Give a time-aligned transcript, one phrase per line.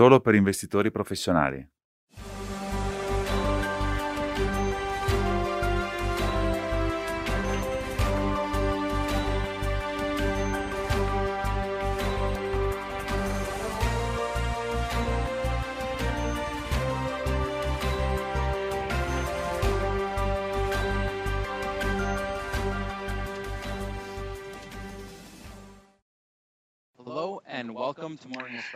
[0.00, 1.79] solo per investitori professionali.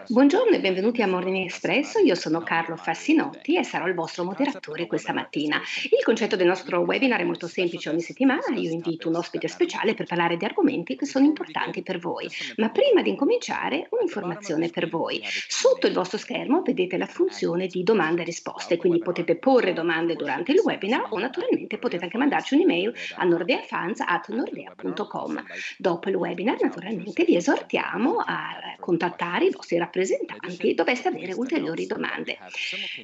[0.08, 4.86] Buongiorno e benvenuti a Morning Espresso, io sono Carlo Fassinotti e sarò il vostro moderatore
[4.86, 5.62] questa mattina.
[5.84, 9.94] Il concetto del nostro webinar è molto semplice, ogni settimana io invito un ospite speciale
[9.94, 12.28] per parlare di argomenti che sono importanti per voi.
[12.56, 15.22] Ma prima di incominciare, un'informazione per voi.
[15.24, 20.16] Sotto il vostro schermo vedete la funzione di domande e risposte, quindi potete porre domande
[20.16, 25.44] durante il webinar o naturalmente potete anche mandarci un'email a nordeafans.nordea.com.
[25.78, 29.12] Dopo il webinar naturalmente vi esortiamo a contattare
[29.46, 32.38] i vostri rappresentanti doveste avere ulteriori domande.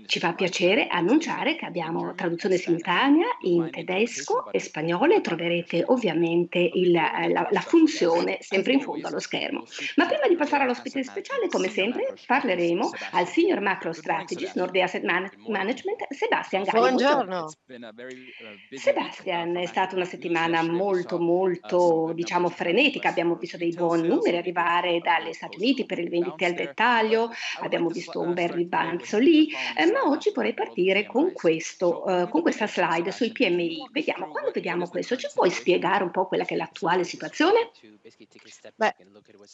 [0.07, 6.59] Ci fa piacere annunciare che abbiamo traduzione simultanea in tedesco e spagnolo e troverete ovviamente
[6.59, 9.65] il, la, la, funzione sempre in fondo allo schermo.
[9.97, 15.05] Ma prima di passare all'ospite speciale, come sempre, parleremo al Senior Macro Strategist Nordea Asset
[15.05, 16.79] Management, Sebastian Galli.
[16.79, 17.51] Buongiorno.
[18.71, 24.99] Sebastian, è stata una settimana molto molto diciamo frenetica, abbiamo visto dei buoni numeri arrivare
[25.01, 29.91] dalle Stati Uniti per il vendite al dettaglio, abbiamo visto un bel ribalzo lì, eh,
[29.91, 33.89] ma oggi vorrei partire con, questo, eh, con questa slide sui PMI.
[33.93, 37.71] Vediamo, quando vediamo questo, ci puoi spiegare un po' quella che è l'attuale situazione?
[38.75, 38.95] Beh,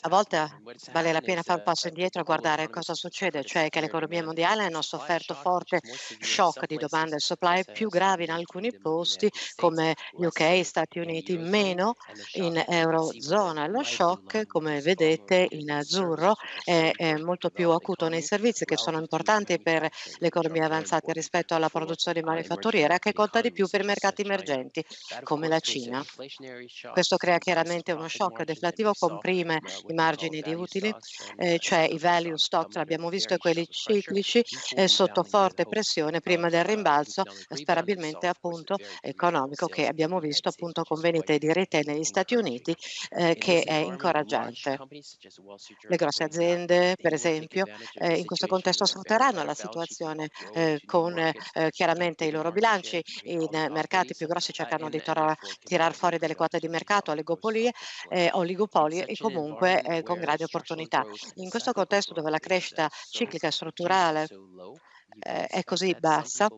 [0.02, 0.60] a volte
[0.92, 4.64] vale la pena fare un passo indietro e guardare cosa succede, cioè che l'economia mondiale
[4.64, 5.80] hanno sofferto forte
[6.20, 11.94] shock di domanda e supply più gravi in alcuni posti come UK, Stati Uniti, meno
[12.34, 13.66] in Eurozona.
[13.66, 18.98] Lo shock, come vedete in azzurro, è, è molto più acuto nei servizi che sono
[18.98, 19.82] importanti per
[20.18, 24.84] le economie avanzate rispetto alla produzione manifatturiera che conta di più per i mercati emergenti
[25.22, 26.04] come la Cina.
[26.92, 30.94] Questo crea chiaramente uno shock deflattivo, comprime i margini di utili,
[31.36, 34.42] eh, cioè i value stock, l'abbiamo visto, e quelli ciclici
[34.74, 41.00] eh, sotto forte pressione prima del rimbalzo, sperabilmente appunto economico che abbiamo visto appunto con
[41.00, 42.74] vendite di retail negli Stati Uniti
[43.10, 44.78] eh, che è incoraggiante.
[45.88, 47.64] Le grosse aziende, per esempio,
[47.94, 51.34] eh, in questo contesto sfrutteranno la situazione eh, con eh,
[51.70, 53.02] chiaramente i loro bilanci.
[53.24, 55.02] I mercati più grossi cercano di
[55.62, 57.72] tirare fuori delle quote di mercato, oligopolie,
[58.08, 61.04] eh, oligopoli e comunque eh, con grandi opportunità.
[61.36, 64.26] In questo contesto dove la crescita ciclica e strutturale
[65.18, 66.48] eh, è così bassa,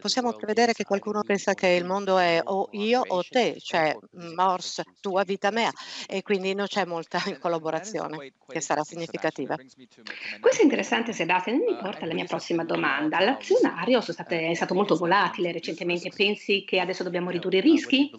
[0.00, 3.96] possiamo prevedere che qualcuno pensa che il mondo è o io o te, cioè
[4.34, 5.70] Morse, tua vita mea,
[6.06, 9.56] e quindi non c'è molta collaborazione che sarà significativa.
[9.56, 13.20] Questo è interessante, Sebastian, mi porta alla mia prossima domanda.
[13.20, 18.10] L'azionario è stato molto volatile recentemente, pensi che adesso dobbiamo ridurre i rischi?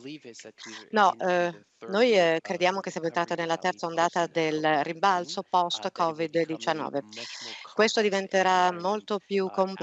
[0.92, 7.00] No, eh, noi eh, crediamo che siamo entrati nella terza ondata del rimbalzo post-Covid-19.
[7.74, 9.83] Questo diventerà molto più complesso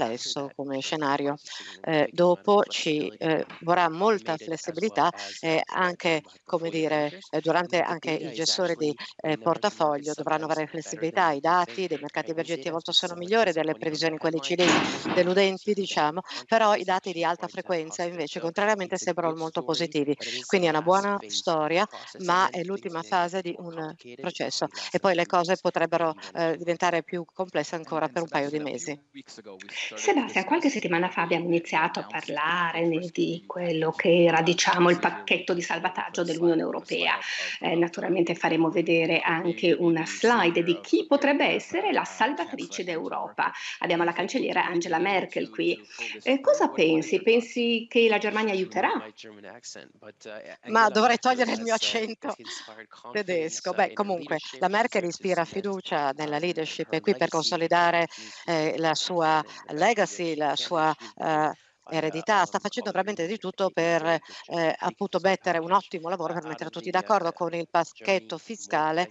[0.55, 1.35] come scenario.
[1.81, 8.31] Eh, dopo ci eh, vorrà molta flessibilità e anche, come dire, eh, durante anche i
[8.31, 11.31] gestori di eh, portafoglio dovranno avere flessibilità.
[11.31, 14.81] I dati dei mercati emergenti a volte sono migliori delle previsioni quelli cinesi,
[15.11, 20.15] deludenti diciamo, però i dati di alta frequenza invece contrariamente sembrano molto positivi.
[20.45, 21.85] Quindi è una buona storia,
[22.17, 27.23] ma è l'ultima fase di un processo e poi le cose potrebbero eh, diventare più
[27.31, 28.99] complesse ancora per un paio di mesi.
[29.95, 35.53] Sebastian, qualche settimana fa abbiamo iniziato a parlare di quello che era diciamo, il pacchetto
[35.53, 37.17] di salvataggio dell'Unione Europea.
[37.59, 43.51] Eh, naturalmente faremo vedere anche una slide di chi potrebbe essere la salvatrice d'Europa.
[43.79, 45.79] Abbiamo la cancelliera Angela Merkel qui.
[46.23, 47.21] Eh, cosa pensi?
[47.21, 48.91] Pensi che la Germania aiuterà?
[50.67, 52.35] Ma dovrei togliere il mio accento
[53.11, 53.73] tedesco.
[53.73, 58.07] Beh, comunque, la Merkel ispira fiducia nella leadership e qui per consolidare
[58.45, 59.43] eh, la sua
[59.81, 61.51] legacy, la sua eh,
[61.89, 66.69] eredità, sta facendo veramente di tutto per eh, appunto mettere un ottimo lavoro per mettere
[66.69, 69.09] tutti d'accordo con il pacchetto fiscale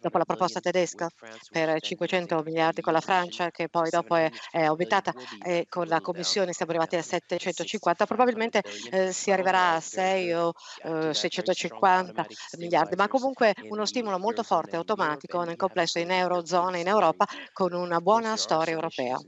[0.00, 1.08] dopo la proposta tedesca
[1.50, 5.12] per 500 miliardi con la Francia, che poi dopo è, è aumentata
[5.44, 10.52] e con la Commissione siamo arrivati a 750, probabilmente eh, si arriverà a 6 o
[10.84, 12.26] eh, 650
[12.58, 17.72] miliardi, ma comunque uno stimolo molto forte, automatico nel complesso in Eurozona, in Europa, con
[17.72, 19.18] una buona storia europea.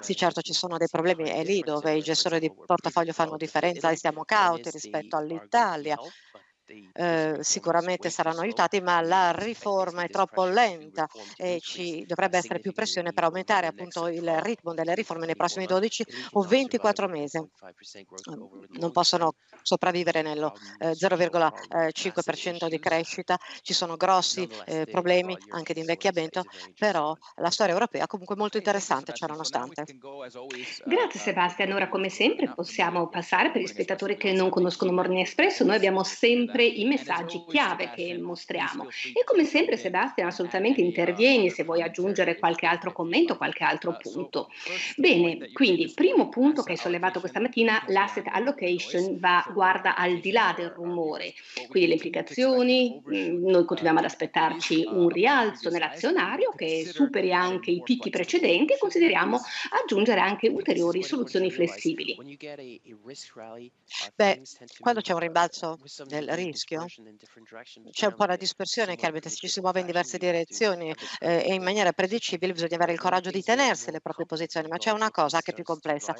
[0.00, 3.90] Sì, certo ci sono dei problemi, è lì dove i gestori di portafoglio fanno differenza
[3.90, 5.96] e siamo cauti rispetto all'Italia
[6.92, 12.72] eh, sicuramente saranno aiutati, ma la riforma è troppo lenta e ci dovrebbe essere più
[12.72, 17.40] pressione per aumentare appunto il ritmo delle riforme nei prossimi 12 o 24 mesi.
[18.78, 25.80] Non possono sopravvivere nello eh, 0,5% di crescita, ci sono grossi eh, problemi anche di
[25.80, 26.44] invecchiamento,
[26.78, 29.84] però la storia europea è comunque molto interessante, ciò nonostante.
[30.84, 35.64] Grazie Sebastian, ora come sempre possiamo passare per gli spettatori che non conoscono Morning Espresso,
[35.64, 38.88] noi abbiamo sempre i messaggi chiave che mostriamo.
[39.12, 44.48] e come sempre Sebastian assolutamente intervieni se vuoi aggiungere qualche altro commento, qualche altro punto.
[44.96, 50.30] Bene, quindi primo punto che hai sollevato questa mattina, l'asset allocation va, guarda al di
[50.30, 51.34] là del rumore,
[51.68, 57.82] quindi le implicazioni, mm, noi continuiamo ad aspettarci un rialzo nell'azionario che superi anche i
[57.82, 59.40] picchi precedenti e consideriamo
[59.82, 62.16] aggiungere anche ulteriori soluzioni flessibili.
[64.14, 64.42] Beh,
[64.80, 66.45] quando c'è un rimbalzo del rischio,
[67.90, 71.54] c'è un po' la dispersione, chiaramente se ci si muove in diverse direzioni eh, e
[71.54, 75.10] in maniera predicibile bisogna avere il coraggio di tenersi le proprie posizioni, ma c'è una
[75.10, 76.14] cosa che è più complessa.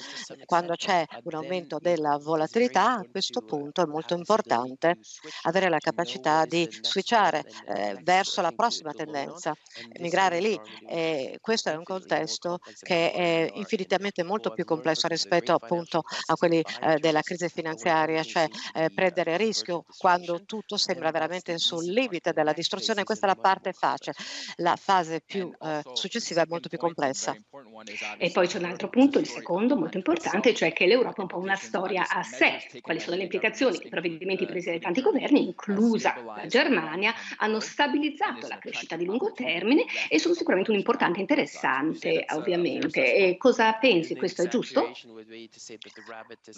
[0.45, 4.99] Quando c'è un aumento della volatilità, a questo punto è molto importante
[5.43, 9.55] avere la capacità di switchare eh, verso la prossima tendenza,
[10.01, 10.59] migrare lì.
[10.89, 16.63] E questo è un contesto che è infinitamente molto più complesso rispetto appunto a quelli
[16.81, 19.85] eh, della crisi finanziaria, cioè eh, prendere rischio
[20.17, 23.05] quando tutto sembra veramente sul limite della distruzione.
[23.05, 24.15] Questa è la parte facile.
[24.57, 27.37] La fase più eh, successiva è molto più complessa.
[28.19, 31.27] E poi c'è un altro punto, il secondo, molto importante, cioè che l'Europa è un
[31.27, 32.81] po' una storia a sé.
[32.81, 38.47] Quali sono le implicazioni i provvedimenti presi dai tanti governi, inclusa la Germania, hanno stabilizzato
[38.49, 43.15] la crescita di lungo termine e sono sicuramente un importante interessante, ovviamente.
[43.15, 44.15] E cosa pensi?
[44.17, 44.93] Questo è giusto?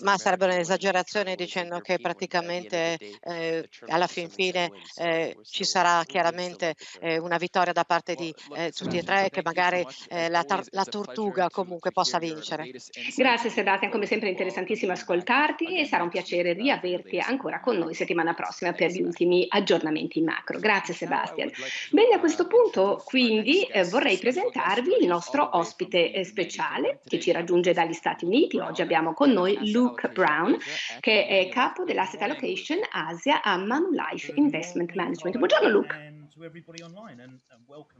[0.03, 7.19] Ma sarebbe un'esagerazione dicendo che praticamente eh, alla fin fine eh, ci sarà chiaramente eh,
[7.19, 10.67] una vittoria da parte di eh, tutti e tre e che magari eh, la, tar-
[10.71, 12.71] la tortuga comunque possa vincere.
[13.17, 18.35] Grazie Sebastian, come sempre interessantissimo ascoltarti e sarà un piacere riaverti ancora con noi settimana
[18.35, 20.59] prossima per gli ultimi aggiornamenti macro.
[20.59, 21.51] Grazie Sebastian.
[21.91, 27.33] Bene, a questo punto quindi eh, vorrei presentarvi il nostro ospite eh, speciale che ci
[27.33, 28.59] raggiunge dagli Stati Uniti.
[28.59, 30.57] Oggi abbiamo con noi Luke Brown,
[31.01, 35.37] che è capo dell'Asset Allocation Asia a Manulife Investment Management.
[35.37, 36.18] Buongiorno Luke.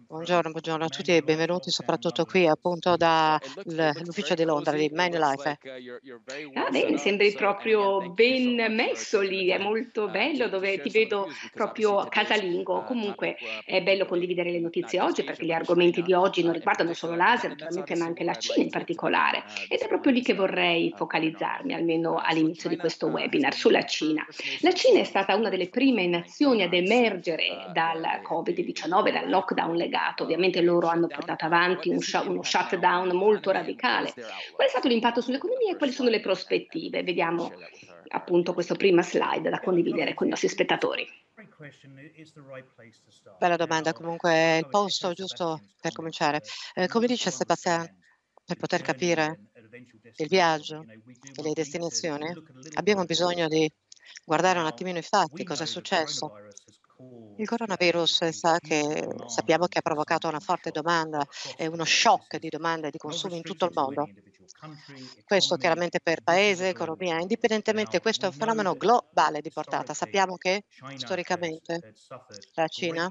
[0.07, 5.59] Buongiorno, buongiorno, a tutti e benvenuti soprattutto qui appunto dall'ufficio di Londra di Manulife.
[6.55, 12.85] Ah, bene, sembri proprio ben messo lì, è molto bello dove ti vedo proprio casalingo.
[12.85, 17.17] Comunque è bello condividere le notizie oggi perché gli argomenti di oggi non riguardano solo
[17.17, 19.43] l'Asia, naturalmente, ma anche la Cina in particolare.
[19.69, 24.25] Ed è proprio lì che vorrei focalizzarmi, almeno all'inizio di questo webinar, sulla Cina.
[24.61, 30.25] La Cina è stata una delle prime nazioni ad emergere dal Covid-19, dal lockdown legato.
[30.25, 34.13] Ovviamente loro hanno portato avanti un sh- uno shutdown molto radicale.
[34.13, 37.03] Qual è stato l'impatto sull'economia e quali sono le prospettive?
[37.03, 37.53] Vediamo
[38.09, 41.07] appunto questa prima slide da condividere con i nostri spettatori.
[43.39, 46.43] Bella domanda, comunque è il posto giusto per cominciare.
[46.75, 47.87] Eh, come dice Sebastian,
[48.45, 49.39] per poter capire
[50.17, 52.33] il viaggio e le destinazioni,
[52.75, 53.71] abbiamo bisogno di
[54.25, 56.33] guardare un attimino i fatti, cosa è successo.
[57.37, 61.25] Il coronavirus sa che, sappiamo che ha provocato una forte domanda
[61.57, 64.09] e uno shock di domanda e di consumo in tutto il mondo.
[65.25, 69.93] Questo chiaramente per paese, economia, indipendentemente, questo è un fenomeno globale di portata.
[69.95, 70.65] Sappiamo che
[70.95, 71.83] storicamente
[72.55, 73.11] la Cina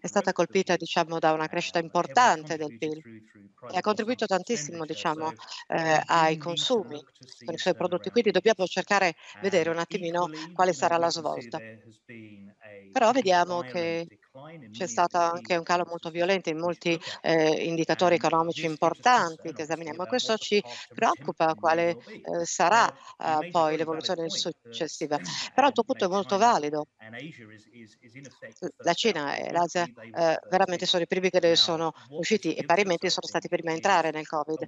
[0.00, 3.02] è stata colpita diciamo, da una crescita importante del PIL
[3.68, 5.32] e ha contribuito tantissimo diciamo,
[5.68, 7.04] eh, ai consumi
[7.42, 8.10] con i suoi prodotti.
[8.10, 11.60] Quindi dobbiamo cercare di vedere un attimino quale sarà la svolta.
[12.90, 14.08] Però vediamo che
[14.70, 20.04] c'è stato anche un calo molto violento in molti eh, indicatori economici importanti che esaminiamo
[20.04, 20.62] e questo ci
[20.94, 25.18] preoccupa quale eh, sarà eh, poi l'evoluzione successiva.
[25.54, 26.86] Però il tuo punto è molto valido.
[28.78, 33.26] La Cina e l'Asia eh, veramente sono i primi che sono usciti e parimenti sono
[33.26, 34.66] stati i primi a entrare nel Covid.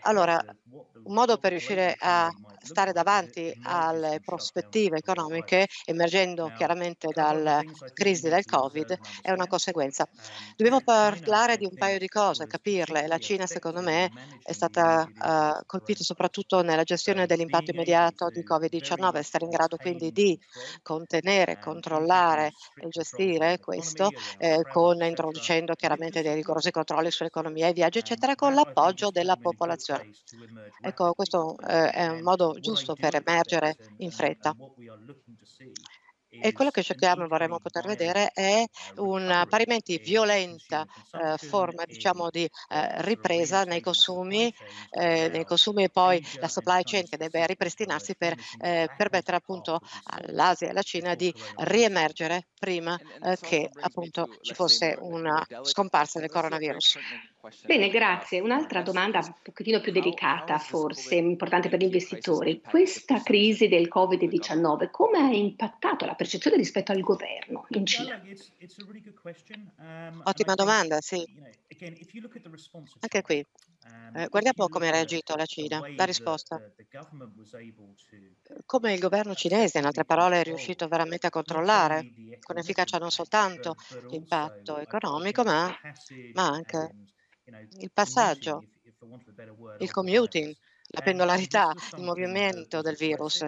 [0.00, 2.30] Allora, un modo per riuscire a
[2.62, 7.62] stare davanti alle prospettive economiche, emergendo chiaramente dalla
[7.92, 10.06] crisi del Covid, è una conseguenza.
[10.56, 13.06] Dobbiamo parlare di un paio di cose, capirle.
[13.06, 14.10] La Cina, secondo me,
[14.42, 20.12] è stata uh, colpita soprattutto nella gestione dell'impatto immediato di Covid-19, stare in grado quindi
[20.12, 20.38] di
[20.82, 27.98] contenere, controllare e gestire questo, eh, con, introducendo chiaramente dei rigorosi controlli sull'economia e viaggi,
[27.98, 30.10] eccetera, con l'appoggio della popolazione.
[30.80, 34.54] Ecco, questo eh, è un modo giusto per emergere in fretta.
[36.32, 38.64] E quello che cerchiamo e vorremmo poter vedere è
[38.98, 44.54] una parimenti violenta eh, forma diciamo, di eh, ripresa nei consumi,
[44.90, 49.80] eh, nei consumi e poi la supply chain che deve ripristinarsi per eh, permettere appunto
[50.04, 56.30] all'Asia e alla Cina di riemergere prima eh, che appunto ci fosse una scomparsa del
[56.30, 56.96] coronavirus.
[57.64, 58.40] Bene, grazie.
[58.40, 62.60] Un'altra domanda un pochettino più delicata, forse importante per gli investitori.
[62.60, 68.20] Questa crisi del Covid-19 come ha impattato la percezione rispetto al governo in Cina?
[69.78, 71.24] Um, Ottima domanda, sì.
[73.00, 73.46] Anche qui,
[73.86, 75.80] um, eh, guardiamo come ha reagito la Cina.
[75.96, 76.60] La risposta.
[78.66, 83.10] Come il governo cinese, in altre parole, è riuscito veramente a controllare con efficacia non
[83.10, 83.76] soltanto
[84.10, 85.74] l'impatto economico, ma,
[86.34, 86.94] ma anche
[87.78, 88.64] il passaggio,
[89.78, 90.54] il commuting,
[90.92, 93.44] la pendolarità, il movimento del virus,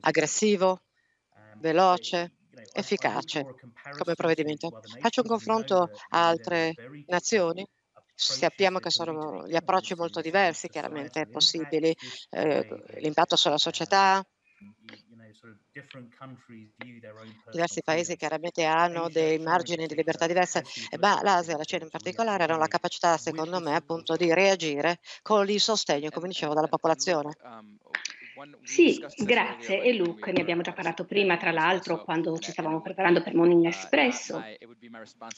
[0.00, 0.82] aggressivo,
[1.58, 2.34] veloce,
[2.72, 3.44] efficace
[3.98, 4.80] come provvedimento.
[5.00, 6.74] Faccio un confronto a altre
[7.06, 7.66] nazioni.
[8.16, 11.92] Sappiamo che sono gli approcci molto diversi, chiaramente possibili,
[12.30, 12.64] eh,
[13.00, 14.24] l'impatto sulla società,
[17.50, 20.62] Diversi paesi chiaramente hanno dei margini di libertà diverse,
[20.98, 24.98] ma l'Asia e la Cina in particolare hanno la capacità, secondo me, appunto di reagire
[25.22, 27.36] con il sostegno, come dicevo, dalla popolazione.
[28.62, 29.82] Sì, grazie.
[29.82, 33.66] E Luke, ne abbiamo già parlato prima, tra l'altro, quando ci stavamo preparando per Morning
[33.66, 34.42] Espresso.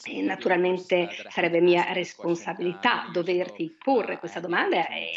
[0.03, 4.87] E naturalmente sarebbe mia responsabilità doverti porre questa domanda.
[4.87, 5.11] E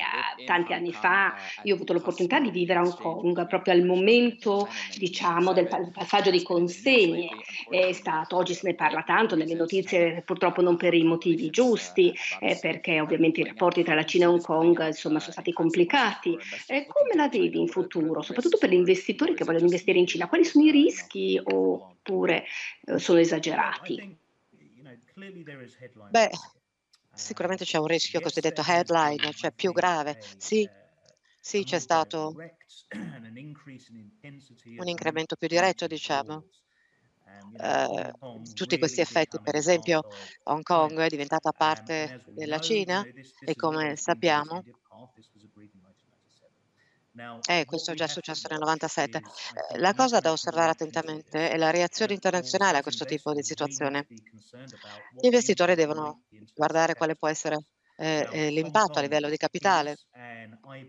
[0.44, 4.68] tanti anni fa io ho avuto l'opportunità di vivere a Hong Kong, proprio al momento,
[4.99, 7.28] diciamo, del passaggio di consegne.
[7.68, 12.14] È stato, oggi se ne parla tanto nelle notizie, purtroppo non per i motivi giusti,
[12.40, 16.37] eh, perché ovviamente i rapporti tra la Cina e Hong Kong insomma, sono stati complicati.
[16.66, 20.28] Eh, come la vedi futuro, soprattutto per gli investitori che vogliono investire in Cina?
[20.28, 22.44] Quali sono i rischi oppure
[22.84, 24.04] eh, sono esagerati?
[26.08, 26.28] Beh,
[27.12, 30.16] sicuramente c'è un rischio cosiddetto headline, cioè più grave.
[30.36, 30.68] Sì,
[31.40, 32.38] sì, c'è stato
[34.80, 36.42] un incremento più diretto, diciamo.
[37.52, 38.10] Uh,
[38.54, 40.02] tutti questi effetti, per esempio
[40.44, 43.06] Hong Kong è diventata parte della Cina
[43.42, 44.64] e come sappiamo
[47.49, 49.19] eh, questo è già successo nel 97.
[49.19, 54.07] Eh, la cosa da osservare attentamente è la reazione internazionale a questo tipo di situazione.
[54.09, 56.23] Gli investitori devono
[56.55, 57.64] guardare quale può essere
[57.97, 59.97] eh, eh l'impatto a livello di capitale.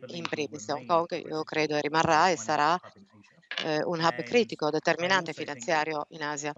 [0.07, 2.79] In primis Hong Kong, io credo, rimarrà e sarà
[3.63, 6.53] eh, un hub critico, determinante finanziario in Asia.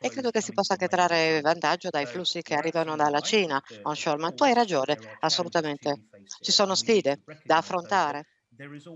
[0.00, 4.18] E credo che si possa anche trarre vantaggio dai flussi che arrivano dalla Cina onshore,
[4.18, 5.98] ma tu hai ragione, assolutamente.
[6.40, 8.24] Ci sono sfide da affrontare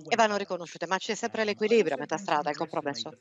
[0.07, 3.13] e vanno riconosciute, ma c'è sempre l'equilibrio a metà strada, il compromesso.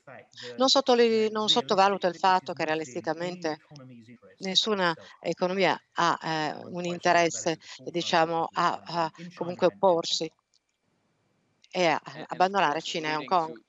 [0.56, 3.58] Non, sottoli- non sottovaluto il fatto che realisticamente
[4.38, 10.30] nessuna economia ha eh, un interesse, diciamo, a, a comunque opporsi
[11.76, 13.60] e abbandonare Cina e Hong Kong.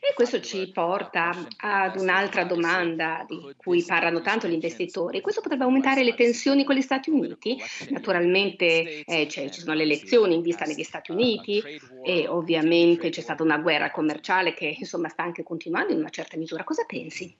[0.00, 5.20] E questo ci porta ad un'altra domanda di cui parlano tanto gli investitori.
[5.20, 7.60] Questo potrebbe aumentare le tensioni con gli Stati Uniti?
[7.90, 11.62] Naturalmente eh, ci sono le elezioni in vista negli Stati Uniti
[12.02, 16.38] e ovviamente c'è stata una guerra commerciale che insomma sta anche continuando in una certa
[16.38, 16.64] misura.
[16.64, 17.36] Cosa pensi?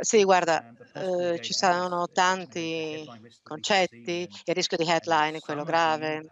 [0.00, 0.60] Sì, guarda,
[0.92, 3.06] eh, ci sono tanti
[3.42, 6.28] concetti, il rischio di headline è quello grave,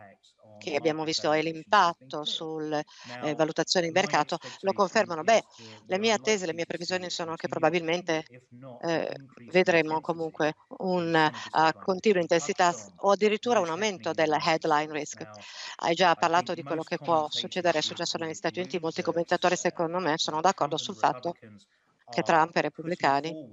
[0.63, 2.85] che abbiamo visto e l'impatto sulle
[3.23, 5.23] eh, valutazioni di mercato lo confermano.
[5.23, 5.43] Beh,
[5.87, 8.25] le mie attese, le mie previsioni sono che probabilmente
[8.83, 9.17] eh,
[9.51, 15.27] vedremo comunque una uh, continua intensità o addirittura un aumento del headline risk.
[15.77, 19.57] Hai già parlato di quello che può succedere, è successo negli Stati Uniti, molti commentatori
[19.57, 21.35] secondo me sono d'accordo sul fatto
[22.13, 23.49] che Trump e i repubblicani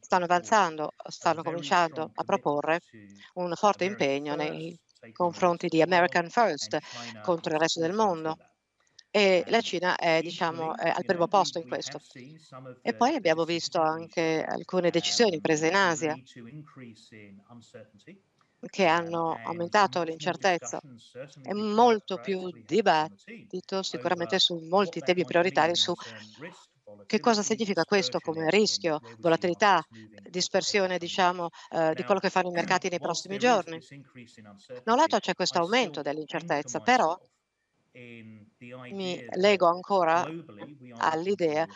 [0.00, 2.80] stanno avanzando, stanno cominciando a proporre
[3.34, 4.76] un forte impegno nei
[5.12, 6.78] confronti di American First
[7.20, 8.36] contro il resto del mondo
[9.10, 12.00] e la Cina è, diciamo, è al primo posto in questo.
[12.82, 16.16] E poi abbiamo visto anche alcune decisioni prese in Asia
[18.66, 20.80] che hanno aumentato l'incertezza
[21.42, 25.94] e molto più dibattito sicuramente su molti temi prioritari su
[27.06, 29.84] che cosa significa questo come rischio, volatilità,
[30.28, 33.78] dispersione diciamo, eh, di quello che fanno i mercati nei prossimi giorni?
[34.82, 37.18] Da un lato c'è questo aumento dell'incertezza, però
[37.92, 40.26] mi lego ancora
[40.98, 41.66] all'idea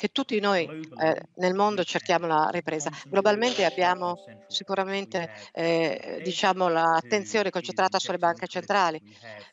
[0.00, 2.90] che tutti noi eh, nel mondo cerchiamo la ripresa.
[3.06, 4.16] Globalmente abbiamo
[4.48, 8.98] sicuramente eh, diciamo, l'attenzione concentrata sulle banche centrali,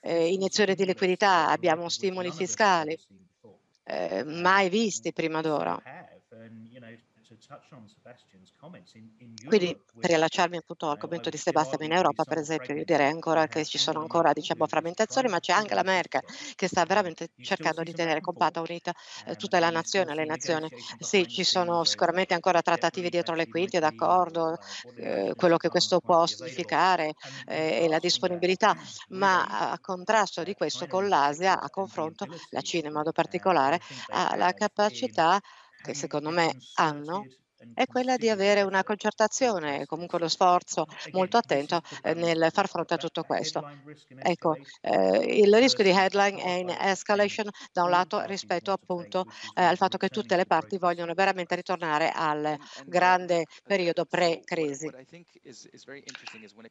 [0.02, 2.98] eh, iniezioni di liquidità, abbiamo stimoli fiscali
[3.88, 5.78] eh, mai visti prima d'ora.
[9.46, 13.48] Quindi per riallacciarmi appunto al commento di Sebastian in Europa, per esempio, io direi ancora
[13.48, 16.22] che ci sono ancora diciamo, frammentazioni, ma c'è anche la Merkel
[16.56, 18.94] che sta veramente cercando di tenere compatta, unita
[19.26, 20.70] eh, tutta la nazione, le nazioni.
[21.00, 24.58] Sì, ci sono sicuramente ancora trattative dietro le quinte, d'accordo,
[24.96, 27.14] eh, quello che questo può significare
[27.46, 28.76] eh, e la disponibilità,
[29.10, 34.36] ma a contrasto di questo con l'Asia, a confronto, la Cina in modo particolare, ha
[34.36, 35.40] la capacità
[35.82, 37.26] che secondo me hanno
[37.74, 41.82] è quella di avere una concertazione e comunque lo sforzo molto attento
[42.16, 43.68] nel far fronte a tutto questo.
[44.20, 49.64] Ecco, eh, il rischio di headline è in escalation da un lato rispetto appunto eh,
[49.64, 54.90] al fatto che tutte le parti vogliono veramente ritornare al grande periodo pre-crisi.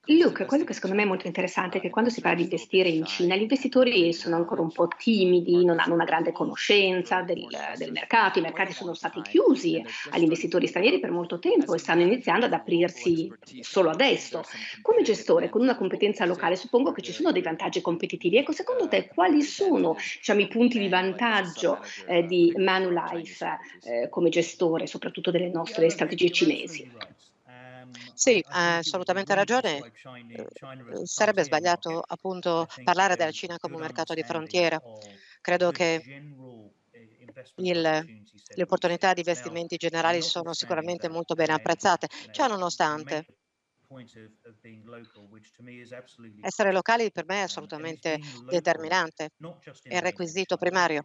[0.06, 2.88] Luke, quello che secondo me è molto interessante è che quando si parla di investire
[2.88, 7.46] in Cina, gli investitori sono ancora un po' timidi, non hanno una grande conoscenza del,
[7.76, 12.02] del mercato, i mercati sono stati chiusi agli investitori stranieri per molto tempo e stanno
[12.02, 14.42] iniziando ad aprirsi solo adesso.
[14.82, 18.36] Come gestore con una competenza locale suppongo che ci sono dei vantaggi competitivi.
[18.36, 24.28] Ecco, secondo te quali sono diciamo, i punti di vantaggio eh, di Manulife eh, come
[24.28, 26.88] gestore, soprattutto delle nostre strategie cinesi?
[28.12, 29.78] Sì, ha assolutamente ragione.
[29.78, 30.46] Eh,
[31.04, 34.80] sarebbe sbagliato appunto parlare della Cina come un mercato di frontiera.
[35.40, 36.02] Credo che
[37.56, 42.08] il, le opportunità di investimenti generali sono sicuramente molto ben apprezzate.
[42.30, 43.26] Ciò nonostante,
[46.40, 49.30] essere locali per me è assolutamente determinante,
[49.86, 51.02] è il requisito primario.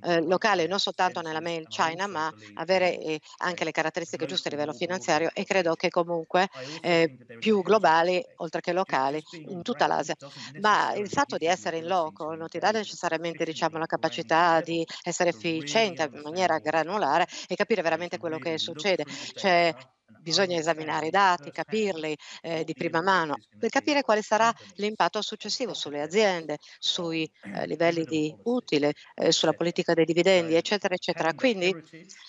[0.00, 4.50] Eh, locale non soltanto nella mail China, ma avere eh, anche le caratteristiche giuste a
[4.50, 6.48] livello finanziario e credo che comunque
[6.80, 10.14] eh, più globali oltre che locali in tutta l'Asia.
[10.56, 14.84] Ma il fatto di essere in loco non ti dà necessariamente diciamo, la capacità di
[15.02, 19.04] essere efficiente in maniera granulare e capire veramente quello che succede.
[19.34, 19.72] C'è
[20.20, 25.74] bisogna esaminare i dati, capirli eh, di prima mano, per capire quale sarà l'impatto successivo
[25.74, 31.32] sulle aziende, sui eh, livelli di utile, eh, sulla politica dei dividendi, eccetera, eccetera.
[31.34, 31.74] Quindi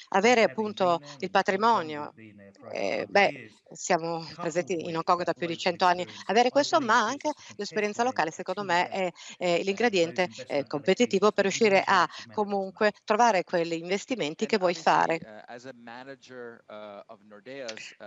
[0.10, 2.15] avere appunto il patrimonio,
[2.67, 3.34] eh, beh,
[3.71, 8.04] siamo presenti in Hong Kong da più di cento anni, avere questo, ma anche l'esperienza
[8.04, 14.45] locale, secondo me, è, è l'ingrediente eh, competitivo per riuscire a comunque trovare quegli investimenti
[14.45, 15.21] che vuoi fare.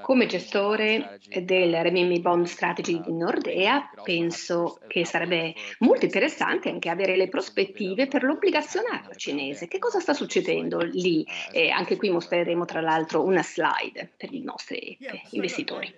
[0.01, 7.17] Come gestore del Renminbi Bond Strategy di Nordea, penso che sarebbe molto interessante anche avere
[7.17, 9.69] le prospettive per l'obbligazionario cinese.
[9.69, 11.27] Che cosa sta succedendo lì?
[11.53, 14.99] E anche qui mostreremo tra l'altro una slide per i nostri
[15.31, 15.95] investitori.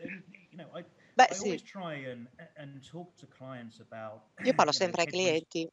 [1.14, 1.62] Beh, sì.
[4.42, 5.68] Io parlo sempre ai clienti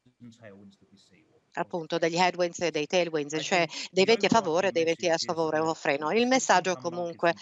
[1.58, 5.18] appunto degli headwinds e dei tailwinds, cioè dei venti a favore e dei venti a
[5.18, 6.10] sfavore o freno.
[6.12, 7.34] Il messaggio comunque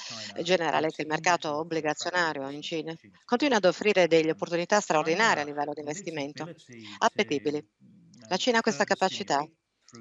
[0.42, 5.46] generale è che il mercato obbligazionario in Cina continua ad offrire delle opportunità straordinarie a
[5.46, 6.48] livello di investimento,
[6.98, 7.64] appetibili.
[8.28, 9.46] La Cina ha questa capacità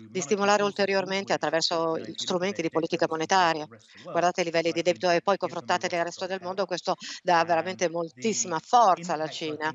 [0.09, 3.67] di stimolare ulteriormente attraverso strumenti di politica monetaria.
[4.09, 7.89] Guardate i livelli di debito e poi confrontate nel resto del mondo, questo dà veramente
[7.89, 9.73] moltissima forza alla Cina.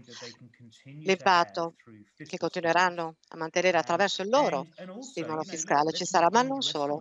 [1.02, 1.74] L'impatto
[2.26, 4.66] che continueranno a mantenere attraverso il loro
[4.98, 7.00] stimolo fiscale ci sarà, ma non solo.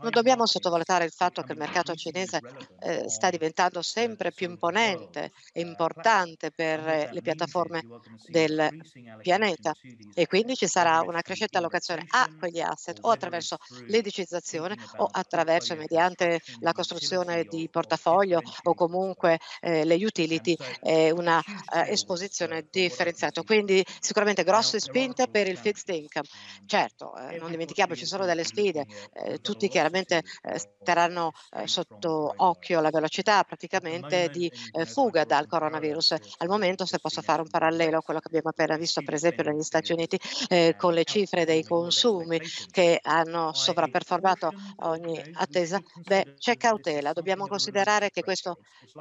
[0.00, 2.40] Non dobbiamo sottovalutare il fatto che il mercato cinese
[2.80, 7.82] eh, sta diventando sempre più imponente e importante per le piattaforme
[8.26, 8.68] del
[9.20, 9.72] pianeta
[10.14, 15.74] e quindi ci sarà una crescente allocazione a quegli asset o attraverso l'edicizzazione o attraverso
[15.74, 21.42] mediante la costruzione di portafoglio o comunque eh, le utility e una
[21.74, 23.42] eh, esposizione differenziata.
[23.42, 26.28] Quindi sicuramente grosse spinte per il fixed income.
[26.66, 32.32] Certo, eh, non dimentichiamo ci sono delle sfide, eh, tutti chiaramente eh, staranno eh, sotto
[32.36, 36.14] occhio la velocità praticamente di eh, fuga dal coronavirus.
[36.38, 39.44] Al momento, se posso fare un parallelo a quello che abbiamo appena visto, per esempio,
[39.44, 46.34] negli Stati Uniti, eh, con le cifre dei consumi che hanno sovrapperformato ogni attesa, beh,
[46.38, 47.12] c'è cautela.
[47.12, 48.58] Dobbiamo considerare che questo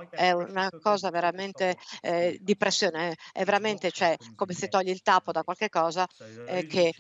[0.10, 5.32] è una cosa veramente eh, di pressione, è veramente cioè, come se togli il tappo
[5.32, 6.08] da qualche cosa
[6.47, 6.93] eh, che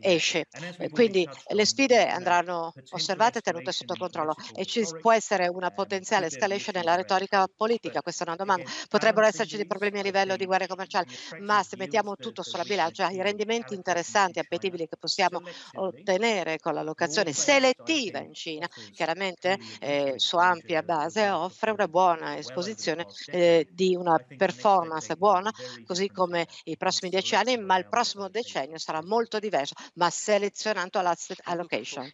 [0.00, 0.46] esce.
[0.90, 1.28] Quindi
[1.58, 6.26] le sfide idee andranno osservate e tenute sotto controllo e ci può essere una potenziale
[6.26, 8.02] escalation nella retorica politica.
[8.02, 8.70] Questa è una domanda.
[8.88, 11.08] Potrebbero esserci dei problemi a livello di guerre commerciali,
[11.40, 15.40] ma se mettiamo tutto sulla bilancia, i rendimenti interessanti, appetibili che possiamo
[15.74, 23.06] ottenere con l'allocazione selettiva in Cina, chiaramente eh, su ampia base offre una buona esposizione
[23.26, 25.50] eh, di una performance buona,
[25.86, 31.00] così come i prossimi dieci anni, ma il prossimo decennio sarà molto diverso, ma selezionando
[31.00, 32.10] l'asset allocation.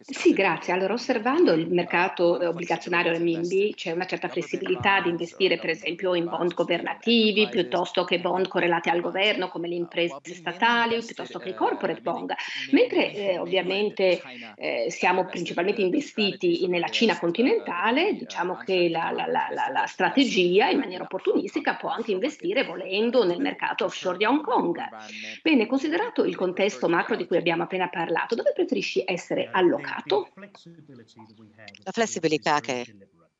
[0.00, 0.72] Sì, grazie.
[0.72, 6.24] Allora, osservando il mercato obbligazionario renminbi, c'è una certa flessibilità di investire, per esempio, in
[6.24, 11.54] bond governativi piuttosto che bond correlati al governo, come le imprese statali, piuttosto che i
[11.54, 12.32] corporate bond.
[12.70, 14.20] Mentre eh, ovviamente
[14.56, 20.78] eh, siamo principalmente investiti nella Cina continentale, diciamo che la, la, la, la, strategia in
[20.78, 24.78] maniera opportunistica può anche investire volendo nel mercato offshore di Hong Kong.
[25.42, 30.28] Bene, considerato il contesto macro di cui abbiamo appena parlato, dove preferisci essere allocato?
[31.84, 32.84] La flessibilità che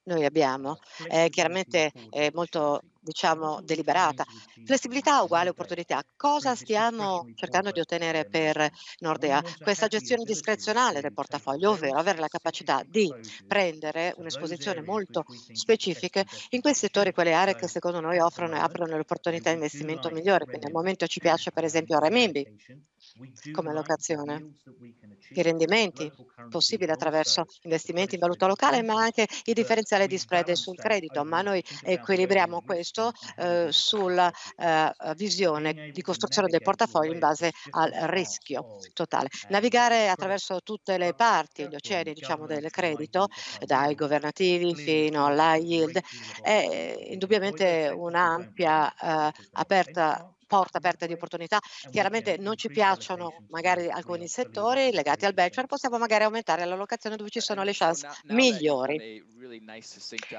[0.05, 4.25] noi abbiamo è chiaramente è molto diciamo, deliberata.
[4.65, 6.03] Flessibilità uguale opportunità.
[6.17, 9.43] Cosa stiamo cercando di ottenere per Nordea?
[9.59, 13.13] Questa gestione discrezionale del portafoglio, ovvero avere la capacità di
[13.47, 18.95] prendere un'esposizione molto specifica in quei settori, quelle aree che secondo noi offrono e aprono
[18.95, 20.45] le opportunità di investimento migliori.
[20.45, 22.47] Quindi al momento ci piace per esempio Remimbi
[23.51, 24.55] come allocazione,
[25.35, 26.11] i rendimenti
[26.49, 31.25] possibili attraverso investimenti in valuta locale, ma anche i differenziali di spread sul credito.
[31.25, 37.51] Ma noi equilibriamo questo questo eh, sulla eh, visione di costruzione del portafoglio in base
[37.71, 39.29] al rischio totale.
[39.49, 43.29] Navigare attraverso tutte le parti, gli oceani diciamo, del credito,
[43.65, 46.01] dai governativi fino all'high yield,
[46.43, 48.93] è indubbiamente un'ampia
[49.29, 51.59] eh, aperta porta aperta di opportunità.
[51.91, 57.31] Chiaramente non ci piacciono magari alcuni settori legati al benchmark, possiamo magari aumentare l'allocazione dove
[57.31, 59.25] ci sono le chance migliori.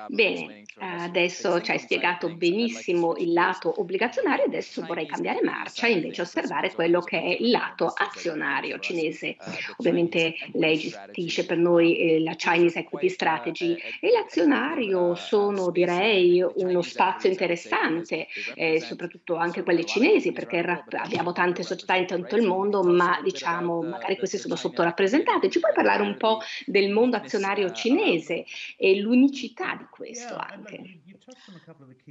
[0.07, 6.21] Bene, adesso ci hai spiegato benissimo il lato obbligazionario, adesso vorrei cambiare marcia e invece
[6.21, 9.35] osservare quello che è il lato azionario cinese.
[9.77, 16.83] Ovviamente lei gestisce per noi eh, la Chinese Equity Strategy e l'azionario sono direi uno
[16.83, 22.45] spazio interessante, eh, soprattutto anche quelle cinesi cinesi, perché abbiamo tante società in tutto il
[22.45, 25.49] mondo, ma diciamo magari queste sono sottorappresentate.
[25.49, 28.45] Ci puoi parlare un po' del mondo azionario cinese
[28.77, 31.01] e l'unicità di questo anche?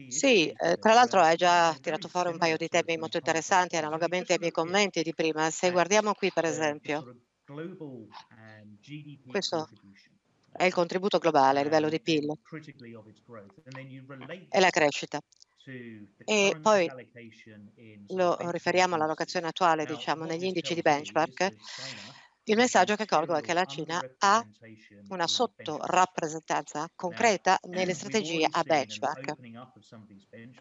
[0.08, 4.32] Sì, eh, tra l'altro hai già tirato fuori un paio di temi molto interessanti, analogamente
[4.32, 5.50] ai miei commenti di prima.
[5.50, 7.16] Se guardiamo qui, per esempio,
[9.26, 9.68] questo
[10.50, 12.32] è il contributo globale a livello di PIL
[14.48, 15.20] e la crescita.
[16.24, 16.90] E poi
[18.08, 21.48] lo riferiamo all'allocazione attuale, diciamo, negli indici di benchmark.
[22.44, 24.44] Il messaggio che colgo è che la Cina ha
[25.08, 29.32] una sottorappresentanza concreta nelle strategie a benchmark.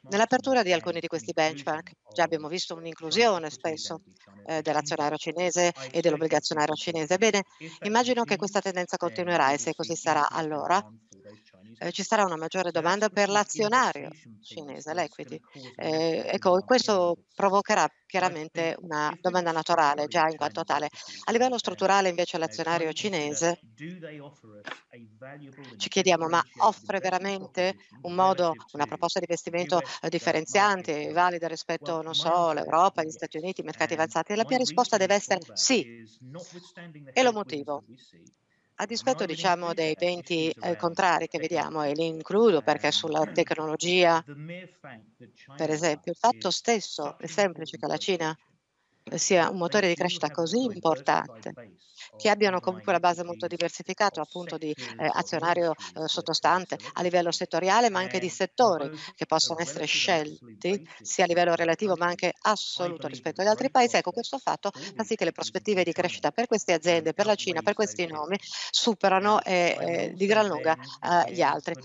[0.09, 4.01] Nell'apertura di alcuni di questi benchmark già abbiamo visto un'inclusione spesso
[4.45, 7.17] eh, dell'azionario cinese e dell'obbligazionario cinese.
[7.17, 7.43] Bene,
[7.83, 10.79] immagino che questa tendenza continuerà e se così sarà allora
[11.79, 14.09] eh, ci sarà una maggiore domanda per l'azionario
[14.41, 15.39] cinese, l'equity.
[15.75, 20.89] Eh, ecco, questo provocherà chiaramente una domanda naturale già in quanto tale.
[21.25, 23.59] A livello strutturale invece l'azionario cinese
[25.77, 32.01] ci chiediamo ma offre veramente un modo, una proposta di investimento eh, differenziante, valida rispetto,
[32.01, 34.33] non so, all'Europa, agli Stati Uniti, i mercati avanzati?
[34.33, 36.03] E la mia risposta deve essere sì.
[37.13, 37.83] E lo motivo
[38.75, 44.23] a dispetto diciamo, dei venti eh, contrari che vediamo, e li includo perché sulla tecnologia,
[45.55, 48.35] per esempio, il fatto stesso è semplice che la Cina
[49.15, 51.55] sia un motore di crescita così importante,
[52.17, 57.31] che abbiano comunque la base molto diversificata appunto di eh, azionario eh, sottostante a livello
[57.31, 62.33] settoriale ma anche di settori che possono essere scelti sia a livello relativo ma anche
[62.41, 63.95] assoluto rispetto agli altri paesi.
[63.95, 67.35] Ecco, questo fatto fa sì che le prospettive di crescita per queste aziende, per la
[67.35, 68.37] Cina, per questi nomi
[68.69, 71.75] superano eh, eh di gran lunga eh, gli altri.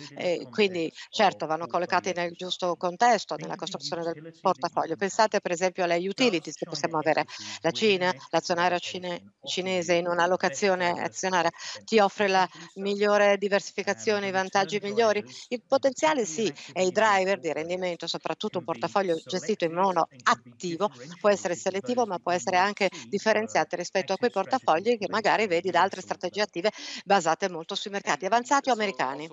[0.51, 4.97] quindi certo vanno collocati nel giusto contesto, nella costruzione del portafoglio.
[4.97, 7.25] Pensate per esempio alle utilities che possiamo avere.
[7.61, 11.51] La Cina, l'azionario cine, cinese in una locazione azionaria.
[11.85, 15.23] ti offre la migliore diversificazione, i vantaggi migliori?
[15.49, 20.89] Il potenziale sì, e i driver di rendimento, soprattutto un portafoglio gestito in modo attivo,
[21.19, 25.71] può essere selettivo ma può essere anche differenziato rispetto a quei portafogli che magari vedi
[25.71, 26.71] da altre strategie attive
[27.05, 29.31] basate molto sui mercati avanzati o americani.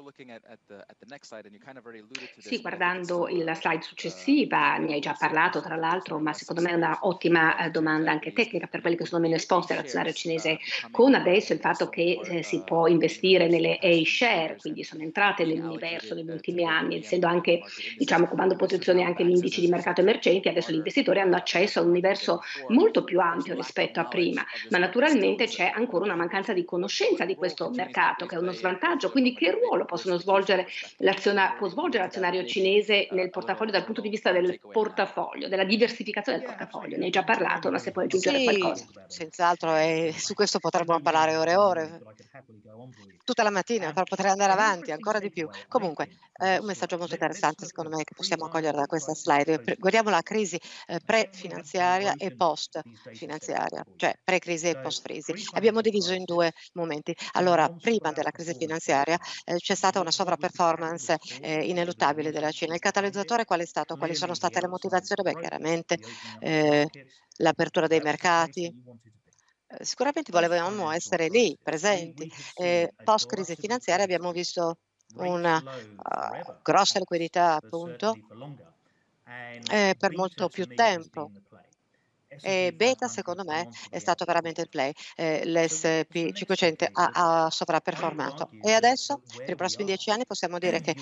[2.37, 6.73] Sì, guardando la slide successiva, ne hai già parlato tra l'altro, ma secondo me è
[6.73, 10.57] una ottima domanda anche tecnica per quelli che sono meno esposti all'azionario cinese,
[10.91, 16.13] con adesso il fatto che eh, si può investire nelle A-share, quindi sono entrate nell'universo
[16.13, 17.61] negli ultimi anni, essendo anche,
[17.97, 21.83] diciamo, comando posizione anche gli indici di mercato emergenti, adesso gli investitori hanno accesso a
[21.83, 26.65] un universo molto più ampio rispetto a prima, ma naturalmente c'è ancora una mancanza di
[26.65, 30.67] conoscenza di questo mercato, che è uno svantaggio, quindi che ruolo possono svolgere
[31.57, 36.47] può svolgere l'azionario cinese nel portafoglio dal punto di vista del portafoglio, della diversificazione del
[36.47, 36.97] portafoglio?
[36.97, 38.85] Ne hai già parlato, ma se puoi aggiungere sì, qualcosa.
[39.07, 42.01] Senz'altro, e su questo potremmo parlare ore e ore
[43.25, 45.45] tutta la mattina per poter andare avanti ancora di più.
[45.67, 46.07] Comunque,
[46.41, 49.61] eh, un messaggio molto interessante secondo me che possiamo cogliere da questa slide.
[49.77, 55.33] Guardiamo la crisi eh, pre-finanziaria e post-finanziaria, cioè pre-crisi e post-crisi.
[55.55, 57.13] Abbiamo diviso in due momenti.
[57.33, 62.73] Allora, prima della crisi finanziaria eh, c'è stata una sovraperformance eh, ineluttabile della Cina.
[62.73, 63.97] Il catalizzatore qual è stato?
[63.97, 65.23] Quali sono state le motivazioni?
[65.23, 65.97] Beh, chiaramente
[66.39, 66.87] eh,
[67.37, 68.71] l'apertura dei mercati,
[69.79, 72.27] sicuramente volevamo essere lì, presenti.
[72.55, 74.77] Eh, post crisi finanziaria abbiamo visto
[75.15, 78.17] una uh, grossa liquidità appunto
[79.71, 81.31] eh, per molto più tempo.
[82.41, 84.91] E beta, secondo me, è stato veramente il play.
[85.15, 87.09] Eh, L'SP500 ha,
[87.45, 88.51] ha sovraperformato.
[88.59, 90.95] E adesso, per i prossimi dieci anni, possiamo dire che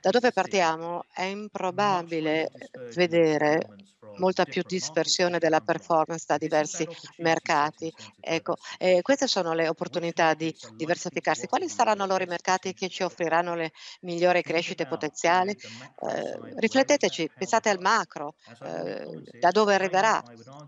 [0.00, 2.50] da dove partiamo è improbabile
[2.94, 3.70] vedere
[4.16, 7.92] molta più dispersione della performance da diversi mercati.
[8.20, 11.46] Ecco, eh, queste sono le opportunità di diversificarsi.
[11.46, 15.50] Quali saranno loro i mercati che ci offriranno le migliori crescite potenziali?
[15.52, 20.22] Eh, rifletteteci, pensate al macro, eh, da dove arriverà.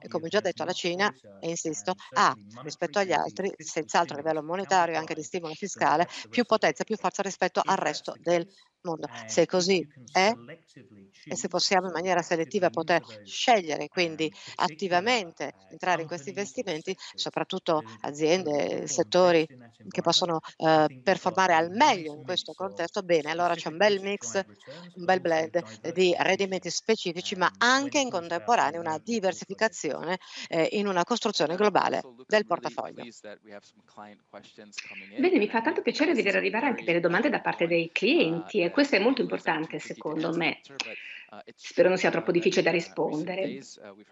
[0.04, 4.42] E come già detto, la Cina, e insisto, ha rispetto agli altri, senz'altro a livello
[4.42, 8.73] monetario e anche di stimolo fiscale, più potenza, più forza rispetto al resto del mondo.
[9.26, 10.32] Se così è,
[11.26, 17.82] e se possiamo in maniera selettiva poter scegliere, quindi attivamente entrare in questi investimenti, soprattutto
[18.02, 19.46] aziende, settori
[19.88, 24.44] che possono eh, performare al meglio in questo contesto, bene, allora c'è un bel mix,
[24.96, 30.18] un bel blend di rendimenti specifici, ma anche in contemporanea una diversificazione
[30.48, 33.02] eh, in una costruzione globale del portafoglio.
[35.18, 38.70] Bene, mi fa tanto piacere vedere arrivare anche delle domande da parte dei clienti e
[38.74, 40.60] questo è molto importante secondo me.
[41.54, 43.60] Spero non sia troppo difficile da rispondere.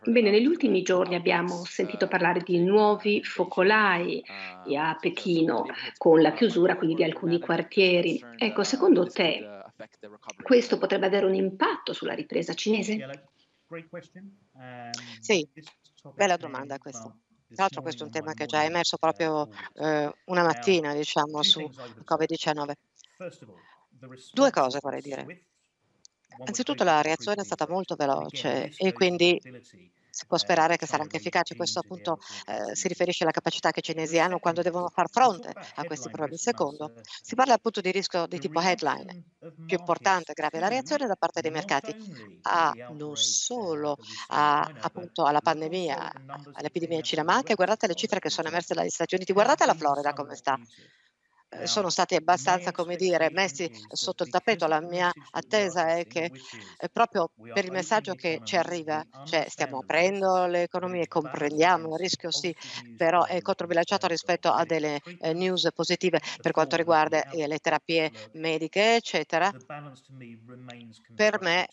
[0.04, 4.24] Bene, negli ultimi giorni abbiamo sentito parlare di nuovi focolai
[4.76, 5.66] a Pechino
[5.98, 8.24] con la chiusura quindi di alcuni quartieri.
[8.38, 9.64] Ecco, secondo te
[10.40, 13.26] questo potrebbe avere un impatto sulla ripresa cinese?
[15.18, 15.48] Sì,
[16.14, 17.12] bella domanda questa.
[17.52, 21.42] Tra l'altro questo è un tema che è già emerso proprio eh, una mattina, diciamo,
[21.42, 22.72] su Covid-19.
[24.32, 25.30] Due cose vorrei dire.
[26.44, 29.38] Anzitutto la reazione è stata molto veloce e quindi
[30.12, 31.54] si può sperare che sarà anche efficace.
[31.54, 35.52] Questo appunto eh, si riferisce alla capacità che i cinesi hanno quando devono far fronte
[35.74, 36.36] a questi problemi.
[36.36, 39.24] Secondo, si parla appunto di rischio di tipo headline.
[39.64, 41.94] Più importante e grave la reazione da parte dei mercati
[42.42, 43.96] a non solo
[44.28, 46.10] a, appunto alla pandemia,
[46.52, 49.64] all'epidemia in Cina, ma anche guardate le cifre che sono emerse dagli Stati Uniti, guardate
[49.64, 50.58] la Florida come sta.
[51.54, 54.66] Eh, sono stati abbastanza, come dire, messi sotto il tappeto.
[54.66, 56.30] La mia attesa è che
[56.90, 62.30] proprio per il messaggio che ci arriva, cioè stiamo aprendo le economie, comprendiamo il rischio
[62.30, 62.54] sì,
[62.94, 68.10] però è controbilanciato rispetto a delle eh, news positive per quanto riguarda eh, le terapie
[68.32, 69.52] mediche, eccetera.
[71.14, 71.66] Per me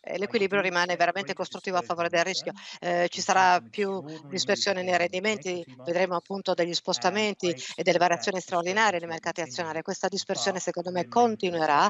[0.00, 2.52] eh, l'equilibrio rimane veramente costruttivo a favore del rischio.
[2.80, 8.98] Eh, ci sarà più dispersione nei rendimenti, vedremo appunto degli spostamenti e delle variazioni straordinarie
[8.98, 9.82] nei mercati azionari.
[9.82, 11.88] Questa dispersione secondo me continuerà,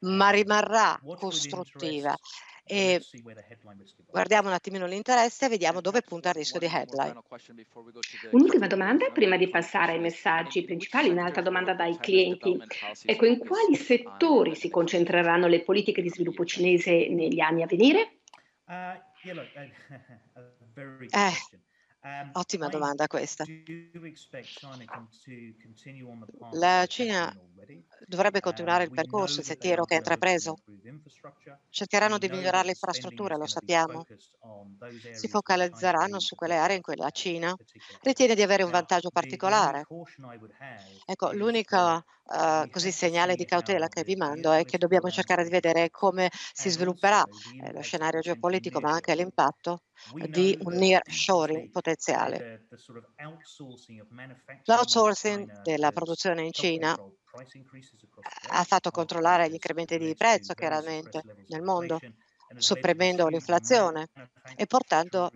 [0.00, 2.16] ma rimarrà costruttiva.
[2.64, 3.00] E
[4.06, 7.20] guardiamo un attimino l'interesse e vediamo dove punta il rischio di headline.
[8.30, 12.56] Un'ultima domanda prima di passare ai messaggi principali, un'altra domanda dai clienti.
[13.04, 18.18] Ecco, in quali settori si concentreranno le politiche di sviluppo cinese negli anni a venire?
[20.74, 21.32] Eh,
[22.34, 23.46] Ottima domanda questa.
[26.54, 27.32] La Cina
[28.06, 30.54] dovrebbe continuare il percorso, il sentiero che ha intrapreso.
[31.70, 34.04] Cercheranno di migliorare le infrastrutture, lo sappiamo.
[35.10, 37.54] Si focalizzeranno su quelle aree in cui la Cina
[38.00, 39.86] ritiene di avere un vantaggio particolare.
[41.04, 45.50] Ecco, l'unico uh, così segnale di cautela che vi mando è che dobbiamo cercare di
[45.50, 47.24] vedere come si svilupperà
[47.62, 49.82] eh, lo scenario geopolitico, ma anche l'impatto
[50.28, 52.66] di un near-shoring potenziale.
[54.64, 56.96] L'outsourcing della produzione in Cina
[58.50, 61.98] ha fatto controllare gli incrementi di prezzo chiaramente nel mondo,
[62.56, 64.08] sopprimendo l'inflazione
[64.56, 65.30] e portando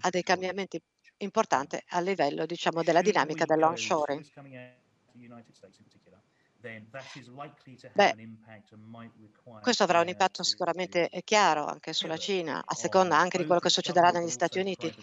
[0.00, 0.82] a dei cambiamenti
[1.24, 4.24] importanti a livello, diciamo, della dinamica dell'onshoring.
[7.92, 8.16] Beh,
[9.60, 13.68] questo avrà un impatto sicuramente chiaro anche sulla Cina, a seconda anche di quello che
[13.70, 14.94] succederà negli Stati Uniti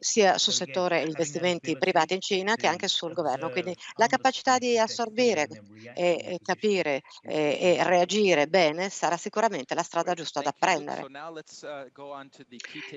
[0.00, 3.50] sia sul settore investimenti privati in Cina che anche sul governo.
[3.50, 5.46] Quindi la capacità di assorbire
[5.94, 11.06] e, capire e, e, reagire bene sarà sicuramente la strada giusta da prendere.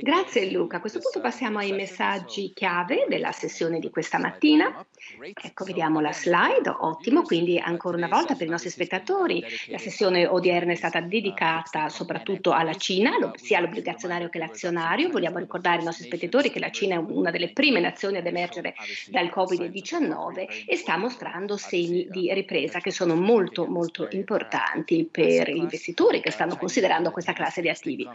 [0.02, 0.78] Grazie Luca.
[0.78, 4.86] A questo punto passiamo ai messaggi chiave della sessione di questa mattina.
[5.20, 6.70] Ecco, vediamo la slide.
[6.70, 11.90] Ottimo, quindi ancora una volta per i nostri spettatori la sessione odierna è stata dedicata
[11.90, 15.10] soprattutto alla Cina, sia l'obbligazionario che l'azionario.
[15.10, 18.76] Vogliamo ricordare ai nostri spettatori che la Cina è una delle prime nazioni ad emergere
[19.10, 25.58] dal Covid-19 e sta mostrando segni di ripresa che sono molto molto importanti per gli
[25.58, 28.08] investitori che stanno considerando questa classe di attivi.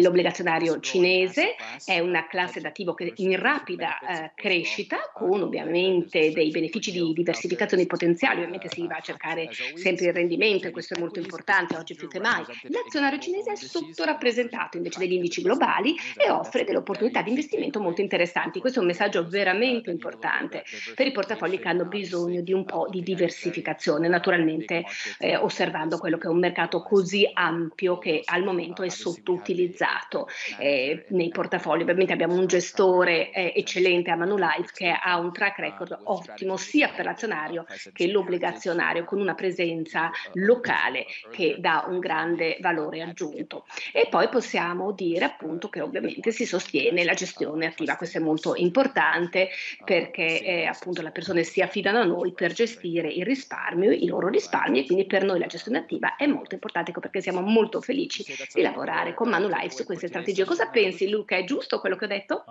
[0.00, 6.92] L'obbligazionario cinese è una classe d'attivo che in rapida eh, crescita con ovviamente dei benefici
[6.92, 11.18] di diversificazione potenziali, ovviamente si va a cercare sempre il rendimento e questo è molto
[11.18, 12.44] importante oggi più che mai.
[12.68, 18.00] L'azionario cinese è sottorappresentato invece degli indici globali e offre delle opportunità di investimento molto
[18.00, 18.58] interessanti interessanti.
[18.58, 22.88] Questo è un messaggio veramente importante per i portafogli che hanno bisogno di un po'
[22.90, 24.84] di diversificazione, naturalmente
[25.18, 30.26] eh, osservando quello che è un mercato così ampio che al momento è sottoutilizzato
[30.58, 31.82] eh, nei portafogli.
[31.82, 36.88] Ovviamente abbiamo un gestore eh, eccellente a Manulife che ha un track record ottimo sia
[36.88, 43.64] per l'azionario che l'obbligazionario con una presenza locale che dà un grande valore aggiunto.
[43.92, 48.54] E poi possiamo dire appunto che ovviamente si sostiene la gestione attiva questo è molto
[48.54, 49.50] importante
[49.84, 54.28] perché eh, appunto le persone si affidano a noi per gestire il risparmio, i loro
[54.28, 57.82] risparmi e quindi per noi la gestione attiva è molto importante ecco perché siamo molto
[57.82, 60.46] felici di lavorare con Manulife su queste strategie.
[60.46, 61.36] Cosa pensi Luca?
[61.36, 62.44] È giusto quello che ho detto?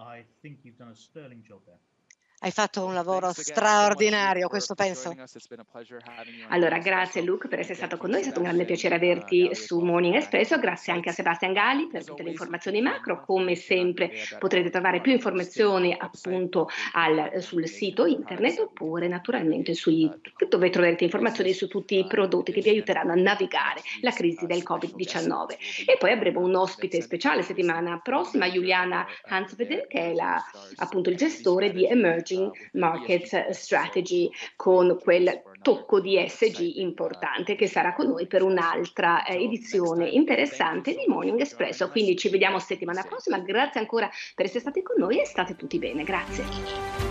[2.41, 5.13] Hai fatto un lavoro straordinario, questo penso.
[6.47, 9.79] Allora, grazie Luke per essere stato con noi, è stato un grande piacere averti su
[9.79, 14.69] Morning Espresso, grazie anche a Sebastian Gali per tutte le informazioni macro, come sempre potrete
[14.69, 20.09] trovare più informazioni appunto al, sul sito internet oppure naturalmente sui,
[20.47, 24.63] dove troverete informazioni su tutti i prodotti che vi aiuteranno a navigare la crisi del
[24.65, 25.57] Covid-19.
[25.85, 30.41] E poi avremo un ospite speciale settimana prossima, Juliana Hansveden, che è la,
[30.77, 37.67] appunto il gestore di Emerging Emerging Market Strategy con quel tocco di SG importante che
[37.67, 41.89] sarà con noi per un'altra eh, edizione interessante di Morning Espresso.
[41.89, 43.39] Quindi ci vediamo settimana prossima.
[43.39, 46.03] Grazie ancora per essere stati con noi e state tutti bene.
[46.03, 47.08] Grazie.